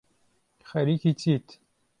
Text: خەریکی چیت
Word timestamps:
خەریکی 0.69 1.13
چیت 1.19 1.47